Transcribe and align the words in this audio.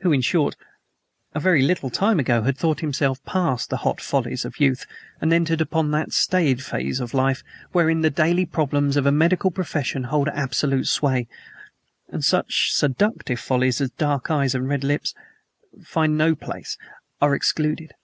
who, 0.00 0.12
in 0.12 0.20
short, 0.20 0.56
a 1.34 1.40
very 1.40 1.62
little 1.62 1.88
time 1.88 2.20
ago, 2.20 2.42
had 2.42 2.54
thought 2.54 2.80
himself 2.80 3.24
past 3.24 3.70
the 3.70 3.78
hot 3.78 3.98
follies 3.98 4.44
of 4.44 4.60
youth 4.60 4.84
and 5.22 5.32
entered 5.32 5.62
upon 5.62 5.90
that 5.90 6.12
staid 6.12 6.62
phase 6.62 7.00
of 7.00 7.14
life 7.14 7.42
wherein 7.72 8.02
the 8.02 8.10
daily 8.10 8.44
problems 8.44 8.94
of 8.98 9.04
the 9.04 9.10
medical 9.10 9.50
profession 9.50 10.04
hold 10.12 10.28
absolute 10.34 10.86
sway 10.86 11.26
and 12.10 12.22
such 12.26 12.70
seductive 12.74 13.40
follies 13.40 13.80
as 13.80 13.88
dark 13.92 14.30
eyes 14.30 14.54
and 14.54 14.68
red 14.68 14.84
lips 14.84 15.14
find 15.82 16.18
no 16.18 16.34
place 16.34 16.76
are 17.22 17.34
excluded! 17.34 17.94